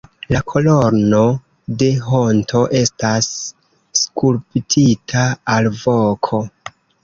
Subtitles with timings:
[0.33, 1.19] La Kolono
[1.81, 3.29] de Honto estas
[4.03, 5.29] skulptita
[5.61, 6.45] alvoko.